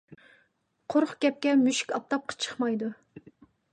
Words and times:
قۇرۇق 0.93 1.13
گەپكە 1.25 1.53
مۈشۈك 1.65 1.93
ئاپتاپقا 1.99 2.39
چىقمايدۇ. 2.47 2.91